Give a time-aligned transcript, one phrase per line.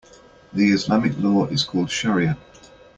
[0.51, 2.35] The Islamic law is called shariah.